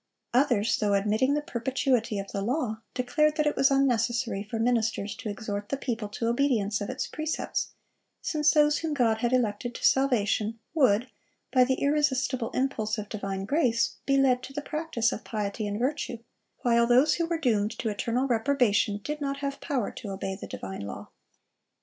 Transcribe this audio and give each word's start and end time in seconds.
Others, 0.33 0.77
though 0.79 0.95
admitting 0.95 1.35
the 1.35 1.43
perpetuity 1.43 2.17
of 2.17 2.31
the 2.31 2.41
law, 2.41 2.81
declared 2.95 3.35
that 3.37 3.45
it 3.45 3.55
was 3.55 3.69
unnecessary 3.69 4.41
for 4.41 4.57
ministers 4.57 5.13
to 5.17 5.29
exhort 5.29 5.69
the 5.69 5.77
people 5.77 6.09
to 6.09 6.25
obedience 6.27 6.81
of 6.81 6.89
its 6.89 7.05
precepts, 7.05 7.73
since 8.19 8.49
those 8.49 8.79
whom 8.79 8.95
God 8.95 9.19
had 9.19 9.31
elected 9.31 9.75
to 9.75 9.85
salvation 9.85 10.57
would, 10.73 11.11
"by 11.53 11.63
the 11.63 11.75
irresistible 11.75 12.49
impulse 12.49 12.97
of 12.97 13.09
divine 13.09 13.45
grace, 13.45 13.97
be 14.07 14.17
led 14.17 14.41
to 14.41 14.53
the 14.53 14.63
practice 14.63 15.11
of 15.11 15.23
piety 15.23 15.67
and 15.67 15.77
virtue," 15.77 16.17
while 16.61 16.87
those 16.87 17.13
who 17.13 17.27
were 17.27 17.37
doomed 17.37 17.77
to 17.77 17.89
eternal 17.89 18.25
reprobation 18.25 19.01
"did 19.03 19.21
not 19.21 19.37
have 19.37 19.61
power 19.61 19.91
to 19.91 20.09
obey 20.09 20.33
the 20.33 20.47
divine 20.47 20.81
law." 20.81 21.09